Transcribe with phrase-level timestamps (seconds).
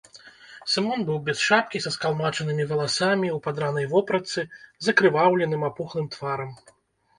[0.75, 4.39] Сымон быў без шапкі са скалмачанымі валасамі, у падранай вопратцы,
[4.87, 6.51] з акрываўленым, апухлым тварам.